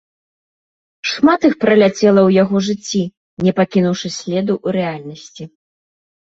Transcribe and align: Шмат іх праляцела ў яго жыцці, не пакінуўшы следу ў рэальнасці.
Шмат 1.09 1.41
іх 1.49 1.53
праляцела 1.63 1.93
ў 1.95 2.29
яго 2.43 2.57
жыцці, 2.69 3.03
не 3.49 3.53
пакінуўшы 3.61 4.07
следу 4.17 4.53
ў 4.65 4.75
рэальнасці. 4.79 5.43